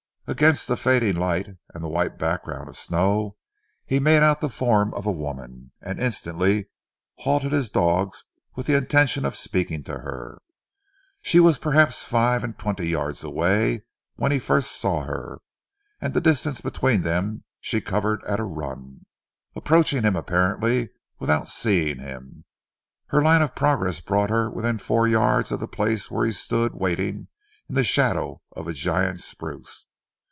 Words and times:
Against 0.27 0.69
the 0.69 0.77
fading 0.77 1.17
light 1.17 1.57
and 1.73 1.83
the 1.83 1.89
white 1.89 2.17
background 2.17 2.69
of 2.69 2.77
snow 2.77 3.35
he 3.85 3.99
made 3.99 4.21
out 4.23 4.39
the 4.39 4.47
form 4.47 4.93
of 4.93 5.05
a 5.05 5.11
woman, 5.11 5.73
and 5.81 5.99
instantly 5.99 6.67
halted 7.17 7.51
his 7.51 7.69
dogs 7.69 8.23
with 8.55 8.65
the 8.65 8.77
intention 8.77 9.25
of 9.25 9.35
speaking 9.35 9.83
to 9.83 9.91
her. 9.99 10.37
She 11.21 11.41
was 11.41 11.57
perhaps 11.57 12.01
five 12.01 12.45
and 12.45 12.57
twenty 12.57 12.87
yards 12.87 13.25
away 13.25 13.83
when 14.15 14.31
he 14.31 14.39
first 14.39 14.71
saw 14.71 15.03
her, 15.03 15.39
and 15.99 16.13
the 16.13 16.21
distance 16.21 16.61
between 16.61 17.01
them 17.01 17.43
she 17.59 17.81
covered 17.81 18.23
at 18.23 18.39
a 18.39 18.45
run, 18.45 19.05
approaching 19.53 20.03
him 20.03 20.15
apparently 20.15 20.91
without 21.19 21.49
seeing 21.49 21.99
him. 21.99 22.45
Her 23.07 23.21
line 23.21 23.41
of 23.41 23.53
progression 23.53 24.05
brought 24.07 24.29
her 24.29 24.49
within 24.49 24.77
four 24.77 25.09
yards 25.09 25.51
of 25.51 25.59
the 25.59 25.67
place 25.67 26.09
where 26.09 26.25
he 26.25 26.31
stood 26.31 26.73
waiting 26.73 27.27
in 27.67 27.75
the 27.75 27.83
shadow 27.83 28.41
of 28.53 28.69
a 28.69 28.73
giant 28.73 29.19
spruce. 29.19 29.87